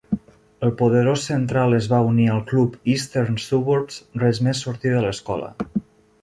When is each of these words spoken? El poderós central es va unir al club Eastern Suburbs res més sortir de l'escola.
El 0.67 0.71
poderós 0.77 1.25
central 1.31 1.75
es 1.79 1.89
va 1.91 1.99
unir 2.13 2.25
al 2.35 2.41
club 2.53 2.79
Eastern 2.95 3.37
Suburbs 3.45 4.01
res 4.25 4.41
més 4.49 4.65
sortir 4.67 4.95
de 4.97 5.05
l'escola. 5.05 5.53